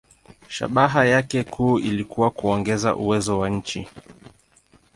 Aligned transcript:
Shabaha 0.49 1.05
yake 1.05 1.43
kuu 1.43 1.79
ilikuwa 1.79 2.31
kuongeza 2.31 2.95
uwezo 2.95 3.39
wa 3.39 3.49
nchi. 3.49 3.87